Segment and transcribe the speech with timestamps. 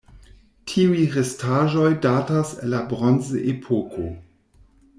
[0.69, 4.09] Tiuj restaĵoj datas el la Bronzepoko.